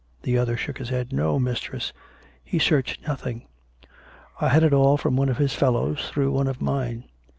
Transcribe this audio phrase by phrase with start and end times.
[0.23, 1.93] The other shook his head." No, mistress;
[2.43, 3.45] he searched nothing.
[4.39, 7.03] I had it all from one of his fellows through one of mine.